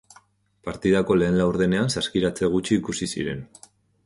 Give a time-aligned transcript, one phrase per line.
[0.69, 3.47] Partidako lehen laurdenean saskiratze gutxi ikusi ziren.